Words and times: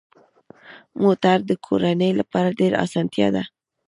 موټر 1.01 1.37
د 1.49 1.51
کورنۍ 1.65 2.11
لپاره 2.19 2.55
ډېره 2.59 2.77
اسانتیا 2.85 3.27
ده. 3.35 3.43